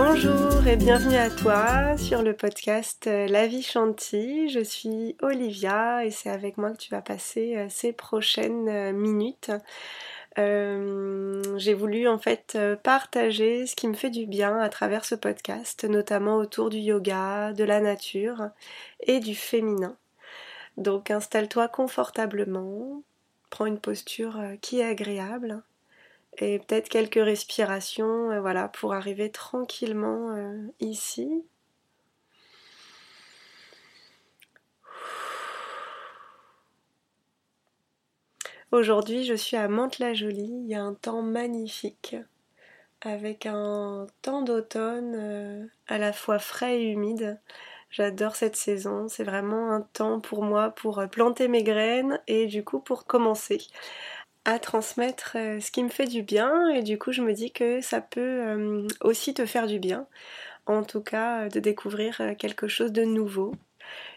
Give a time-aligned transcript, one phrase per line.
[0.00, 4.48] Bonjour et bienvenue à toi sur le podcast euh, La vie chantilly.
[4.48, 8.92] Je suis Olivia et c'est avec moi que tu vas passer euh, ces prochaines euh,
[8.92, 9.50] minutes.
[10.36, 15.82] J'ai voulu en fait partager ce qui me fait du bien à travers ce podcast,
[15.82, 18.50] notamment autour du yoga, de la nature
[19.00, 19.96] et du féminin.
[20.76, 23.02] Donc installe-toi confortablement,
[23.50, 25.64] prends une posture qui est agréable
[26.42, 31.44] et peut-être quelques respirations euh, voilà, pour arriver tranquillement euh, ici.
[38.70, 40.50] Aujourd'hui, je suis à Mantes-la-Jolie.
[40.64, 42.16] Il y a un temps magnifique
[43.00, 47.40] avec un temps d'automne euh, à la fois frais et humide.
[47.90, 49.08] J'adore cette saison.
[49.08, 53.58] C'est vraiment un temps pour moi pour planter mes graines et du coup pour commencer
[54.48, 57.52] à transmettre euh, ce qui me fait du bien et du coup je me dis
[57.52, 60.06] que ça peut euh, aussi te faire du bien,
[60.64, 63.52] en tout cas euh, de découvrir quelque chose de nouveau.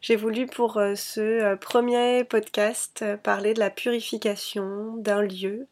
[0.00, 5.68] J'ai voulu pour ce premier podcast parler de la purification d'un lieu,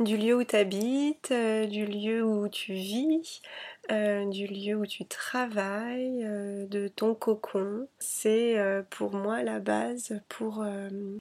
[0.00, 3.42] du lieu où tu habites, du lieu où tu vis,
[3.90, 7.86] euh, du lieu où tu travailles, euh, de ton cocon.
[7.98, 10.64] C'est euh, pour moi la base pour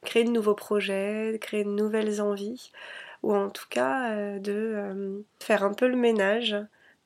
[0.03, 2.71] créer de nouveaux projets, créer de nouvelles envies,
[3.21, 6.55] ou en tout cas de faire un peu le ménage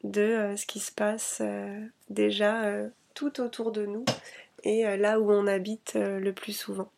[0.03, 1.41] de ce qui se passe
[2.09, 2.63] déjà
[3.15, 4.05] tout autour de nous
[4.63, 6.91] et là où on habite le plus souvent.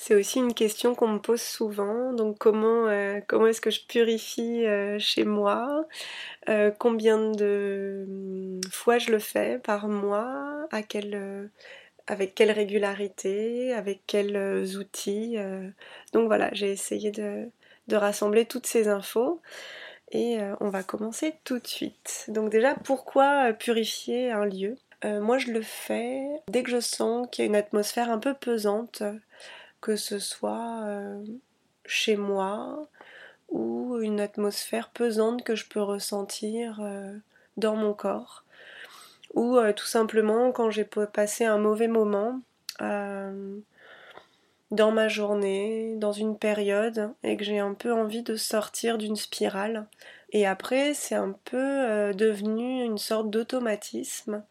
[0.00, 2.12] C'est aussi une question qu'on me pose souvent.
[2.12, 5.86] Donc comment, euh, comment est-ce que je purifie euh, chez moi?
[6.48, 10.68] Euh, Combien de hum, fois je le fais par mois?
[10.70, 10.88] Avec
[12.36, 13.72] quelle régularité?
[13.74, 15.36] Avec quels outils
[16.12, 17.48] Donc voilà, j'ai essayé de,
[17.88, 19.40] de, rassembler toutes ces infos.
[20.12, 22.26] Et on va commencer tout de suite.
[22.28, 24.76] Donc déjà, pourquoi purifier un lieu?
[25.04, 28.34] Moi, je le fais dès que je sens qu'il y a une atmosphère un peu
[28.34, 29.02] pesante,
[29.80, 31.24] que ce soit euh,
[31.84, 32.88] chez moi
[33.48, 37.16] ou une atmosphère pesante que je peux ressentir euh,
[37.56, 38.44] dans mon corps
[39.34, 42.40] ou euh, tout simplement quand j'ai passé un mauvais moment
[44.70, 49.16] dans ma journée, dans une période et que j'ai un peu envie de sortir d'une
[49.16, 49.86] spirale.
[50.30, 54.44] Et après, c'est un peu devenu une sorte d'automatisme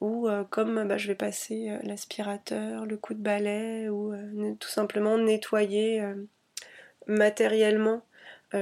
[0.00, 4.54] ou euh, comme bah, je vais passer euh, l'aspirateur, le coup de balai, ou euh,
[4.58, 6.02] tout simplement nettoyer
[7.06, 8.02] matériellement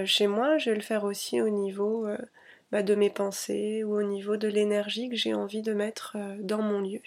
[0.05, 2.07] chez moi, je vais le faire aussi au niveau
[2.71, 6.61] bah, de mes pensées ou au niveau de l'énergie que j'ai envie de mettre dans
[6.61, 7.01] mon lieu.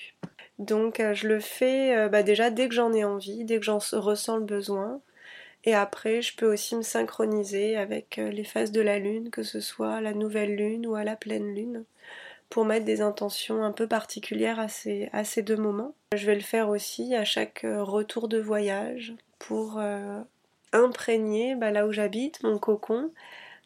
[0.58, 4.38] Donc je le fais bah, déjà dès que j'en ai envie, dès que j'en ressens
[4.38, 5.00] le besoin.
[5.64, 9.60] Et après, je peux aussi me synchroniser avec les phases de la lune, que ce
[9.60, 11.86] soit à la nouvelle lune ou à la pleine lune
[12.52, 15.96] pour mettre des intentions un peu particulières à ces, à ces deux moments.
[16.14, 20.20] Je vais le faire aussi à chaque euh, retour de voyage pour euh,
[20.74, 23.10] imprégner bah, là où j'habite, mon cocon,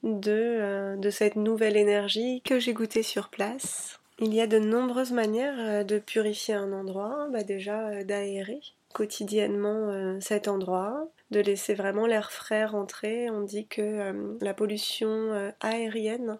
[0.04, 4.00] de, euh, de cette nouvelle énergie que j'ai goûtée sur place.
[4.20, 8.62] Il y a de nombreuses manières de purifier un endroit, bah, déjà d'aérer
[8.94, 13.30] quotidiennement cet endroit, de laisser vraiment l'air frais rentrer.
[13.30, 16.40] On dit que la pollution aérienne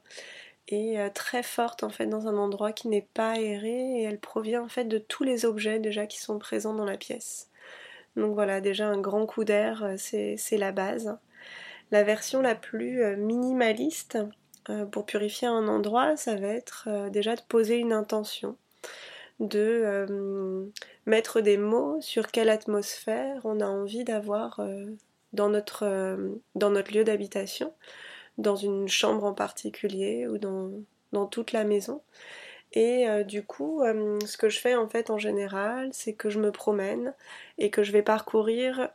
[0.74, 4.64] euh, très forte en fait dans un endroit qui n'est pas aéré et elle provient
[4.64, 7.50] en fait de tous les objets déjà qui sont présents dans la pièce.
[8.16, 11.18] Donc voilà, déjà un grand coup d'air, euh, c'est la base.
[11.92, 14.18] La version la plus euh, minimaliste
[14.92, 18.58] pour purifier un endroit, ça va être déjà de poser une intention,
[19.40, 20.72] de
[21.06, 24.60] mettre des mots sur quelle atmosphère on a envie d'avoir
[25.34, 26.18] dans, notre,
[26.56, 27.72] dans notre lieu d'habitation
[28.38, 30.72] dans une chambre en particulier ou dans,
[31.28, 32.02] toute la maison.
[32.74, 36.30] Et euh, du coup, euh, ce que je fais en fait en général, c'est que
[36.30, 37.14] je me promène
[37.58, 38.90] et que je vais parcourir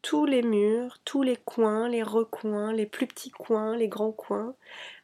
[0.00, 4.54] tous les murs, tous les coins, les recoins, les plus petits coins, les grands coins,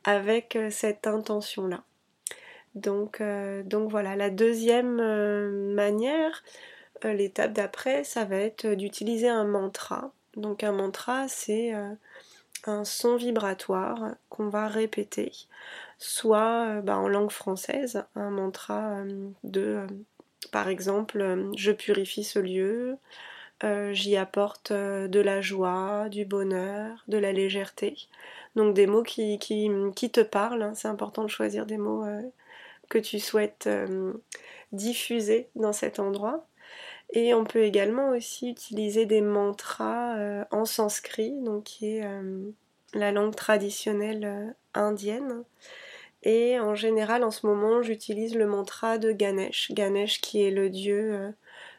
[0.05, 1.83] avec euh, cette intention-là.
[2.77, 3.21] Donc,
[3.65, 6.45] donc voilà, la deuxième manière,
[7.03, 10.13] l'étape d'après, ça va être d'utiliser un mantra.
[10.37, 11.73] Donc un mantra, c'est
[12.67, 15.33] un son vibratoire qu'on va répéter,
[15.99, 19.87] soit euh, bah, en langue française, un mantra euh, de, euh,
[20.53, 22.97] par exemple, je purifie ce lieu,
[23.93, 27.95] j'y apporte de la joie, du bonheur, de la légèreté.
[28.57, 30.75] Donc des mots qui, te parlent, hein.
[30.75, 32.07] c'est important de choisir des mots
[32.89, 33.69] que tu souhaites
[34.73, 36.47] diffuser dans cet endroit.
[37.13, 42.51] Et on peut également aussi utiliser des mantras euh, en sanskrit, donc qui est euh,
[42.95, 45.43] la langue traditionnelle euh, indienne.
[46.23, 49.73] Et en général, en ce moment, j'utilise le mantra de Ganesh.
[49.73, 51.35] Ganesh qui est le dieu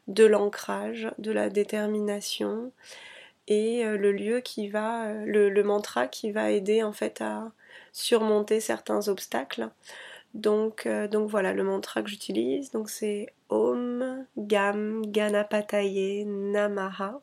[0.08, 2.72] de l'ancrage, de la détermination
[3.48, 7.52] et le lieu qui va, le, mantra qui va aider en fait à
[7.94, 9.70] surmonter certains obstacles.
[10.34, 12.72] Donc, donc voilà le mantra que j'utilise.
[12.72, 17.22] Donc c'est Om Gam Ganapataye Namaha.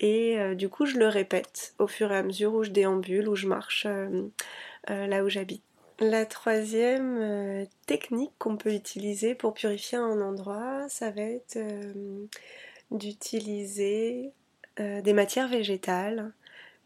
[0.00, 3.36] Et du coup, je le répète au fur et à mesure où je déambule, où
[3.36, 3.86] je marche
[4.88, 5.62] là où j'habite.
[5.98, 12.26] La troisième euh, technique qu'on peut utiliser pour purifier un endroit, ça va être euh,
[12.90, 14.30] d'utiliser
[14.78, 16.32] euh, des matières végétales,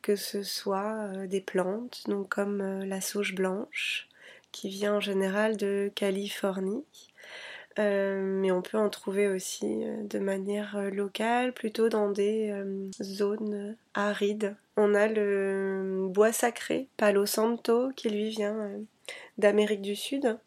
[0.01, 4.09] que ce soit des plantes, donc comme la sauge blanche,
[4.53, 6.85] qui vient en général de Californie.
[7.79, 12.53] mais on peut en trouver aussi de manière locale, plutôt dans des
[13.03, 14.55] zones arides.
[14.77, 18.71] On a le bois sacré, Palo Santo, qui lui vient
[19.39, 20.39] d'Amérique du Sud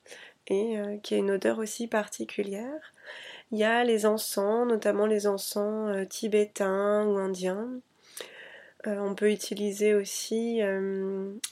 [0.48, 2.94] et euh, qui a une odeur aussi particulière.
[3.52, 7.70] Il y a les encens, notamment les encens euh, tibétains ou indiens.
[8.88, 10.60] Euh, on peut utiliser aussi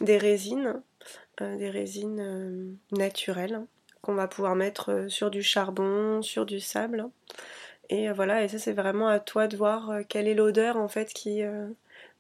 [0.02, 0.82] des résines,
[1.40, 3.62] des résines naturelles
[4.02, 7.08] qu'on va pouvoir mettre sur du charbon, sur du sable.
[7.90, 11.14] Et voilà, et ça c'est vraiment à toi de voir quelle est l'odeur en fait
[11.14, 11.44] qui,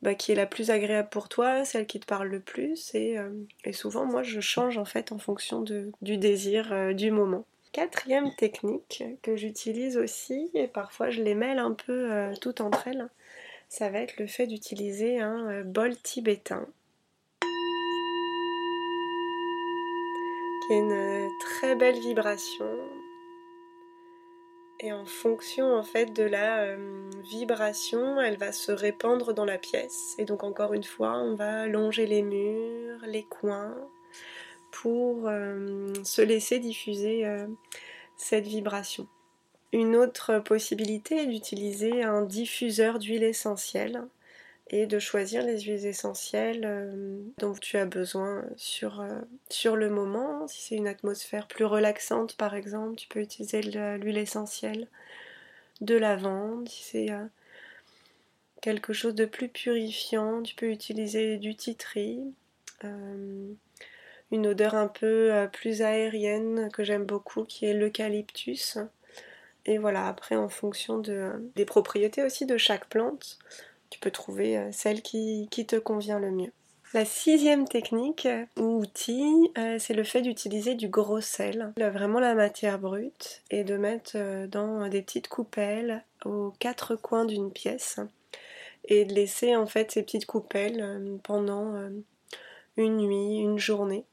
[0.01, 2.95] bah, qui est la plus agréable pour toi, celle qui te parle le plus.
[2.95, 3.30] Et, euh,
[3.72, 7.45] souvent, moi, je change en fait en fonction du désir euh, du moment.
[7.72, 12.88] Quatrième technique que j'utilise aussi, et parfois je les mêle un peu euh, toutes entre
[12.88, 13.07] elles,
[13.69, 16.68] ça va être le fait d'utiliser un bol tibétain.
[17.39, 17.51] Qui est
[20.71, 22.68] une très belle vibration,
[24.83, 29.59] et en fonction en fait de la euh, vibration, elle va se répandre dans la
[29.59, 30.15] pièce.
[30.18, 33.77] Et donc encore une fois, on va longer les murs, les coins
[34.71, 37.45] pour euh, se laisser diffuser euh,
[38.17, 39.07] cette vibration.
[39.71, 44.03] Une autre possibilité est d'utiliser un diffuseur d'huile essentielle
[44.73, 49.19] et de choisir les huiles essentielles euh, dont tu as besoin sur, euh,
[49.50, 50.47] sur le moment.
[50.47, 54.88] Si c'est une atmosphère plus relaxante par exemple, tu peux utiliser l'huile essentielle
[55.81, 56.69] de lavande.
[56.69, 57.25] Si c'est euh,
[58.62, 62.21] quelque chose de plus purifiant, tu peux utiliser du titri.
[64.31, 68.77] une odeur un peu plus aérienne que j'aime beaucoup qui est l'eucalyptus.
[69.65, 73.38] Et voilà, après en fonction de, des propriétés aussi de chaque plante,
[73.91, 76.51] tu peux trouver euh, celle qui, te convient le mieux.
[76.93, 78.27] La sixième technique
[78.57, 83.63] ou outil, euh, c'est le fait d'utiliser du gros sel, vraiment la matière brute, et
[83.63, 87.99] de mettre euh, dans des petites coupelles aux quatre coins d'une pièce,
[88.85, 91.75] et de laisser en fait ces petites coupelles pendant
[92.77, 94.05] une nuit, une journée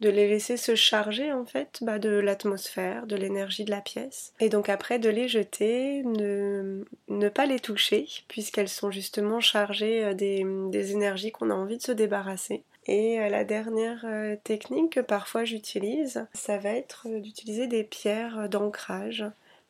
[0.00, 4.32] de les laisser se charger en fait bah, de l'atmosphère, de l'énergie de la pièce.
[4.40, 10.14] Et donc après de les jeter, ne, pas les toucher puisqu'elles sont justement chargées euh,
[10.14, 12.62] des, des énergies qu'on a envie de se débarrasser.
[12.86, 18.48] Et euh, la dernière euh, technique que parfois j'utilise, ça va être d'utiliser des pierres
[18.48, 19.24] d'ancrage.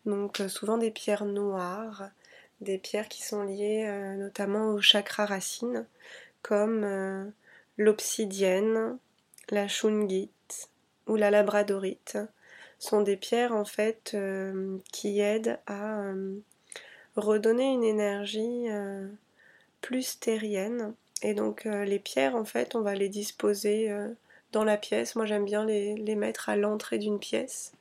[0.07, 2.11] Donc souvent des pierres noires,
[2.61, 5.85] des pierres qui sont liées notamment au chakra racine,
[6.43, 7.33] comme
[7.77, 8.99] l'obsidienne,
[9.51, 10.69] la shungite
[11.07, 12.19] ou la labradorite
[12.79, 16.37] sont des pierres en fait euh, qui aident à euh,
[17.17, 19.07] redonner une énergie euh,
[19.81, 20.95] plus terrienne.
[21.23, 23.91] Et donc les pierres en fait on va les disposer
[24.53, 25.17] dans la pièce.
[25.17, 27.73] Moi j'aime bien les, les, mettre à l'entrée d'une pièce.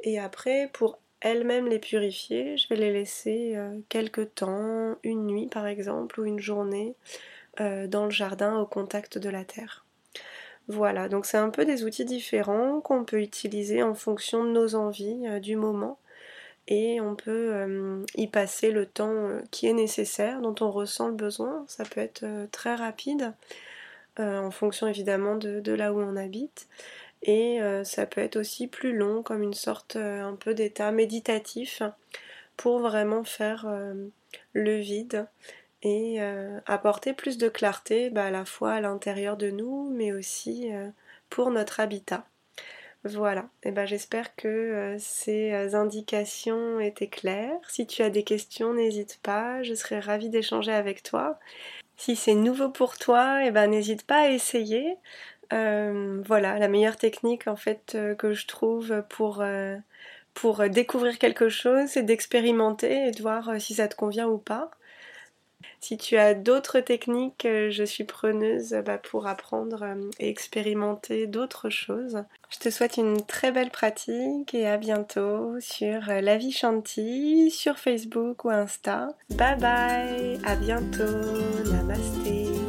[0.00, 3.56] Et après pour elles-mêmes les purifier, je vais les laisser
[3.88, 6.96] quelques temps, une nuit par exemple ou une journée
[7.58, 9.83] dans le jardin au contact de la terre.
[10.68, 14.74] Voilà, donc c'est un peu des outils différents qu'on peut utiliser en fonction de nos
[14.74, 15.98] envies euh, du moment.
[16.68, 21.08] Et on peut euh, y passer le temps euh, qui est nécessaire, dont on ressent
[21.08, 21.64] le besoin.
[21.68, 23.32] Ça peut être très rapide
[24.18, 26.68] en fonction évidemment de, là où on habite.
[27.22, 31.82] Et ça peut être aussi plus long comme une sorte un peu d'état méditatif
[32.56, 33.66] pour vraiment faire
[34.52, 35.26] le vide
[35.84, 40.12] et euh, apporter plus de clarté bah, à la fois à l'intérieur de nous mais
[40.12, 40.88] aussi euh,
[41.30, 42.26] pour notre habitat.
[43.04, 47.60] Voilà, et ben j'espère que euh, ces indications étaient claires.
[47.68, 51.38] Si tu as des questions, n'hésite pas, je serai ravie d'échanger avec toi.
[51.98, 54.96] Si c'est nouveau pour toi, et ben n'hésite pas à essayer.
[55.50, 59.44] voilà, la meilleure technique en fait que je trouve pour,
[60.32, 64.70] pour découvrir quelque chose, c'est d'expérimenter et de voir si ça te convient ou pas.
[65.84, 71.26] Si tu as d'autres techniques, euh, je suis preneuse bah, pour apprendre euh, et expérimenter
[71.26, 72.24] d'autres choses.
[72.48, 77.50] Je te souhaite une très belle pratique et à bientôt sur euh, La Vie Shanti,
[77.50, 79.08] sur Facebook ou Insta.
[79.28, 81.04] Bye bye, à bientôt,
[81.70, 82.63] namaste.